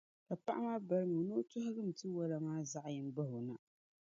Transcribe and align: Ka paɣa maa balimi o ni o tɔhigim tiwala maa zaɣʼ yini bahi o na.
Ka 0.27 0.35
paɣa 0.45 0.61
maa 0.63 0.79
balimi 0.87 1.19
o 1.19 1.21
ni 1.27 1.33
o 1.39 1.41
tɔhigim 1.49 1.89
tiwala 1.97 2.37
maa 2.45 2.61
zaɣʼ 2.71 2.87
yini 2.95 3.09
bahi 3.15 3.33
o 3.39 3.41
na. 3.47 3.55